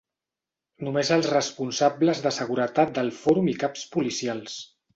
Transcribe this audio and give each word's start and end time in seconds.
Només 0.87 1.11
els 1.15 1.29
responsables 1.33 2.23
de 2.25 2.33
seguretat 2.39 2.97
del 2.99 3.15
Fòrum 3.21 3.53
i 3.55 3.57
caps 3.67 3.87
policials. 3.97 4.61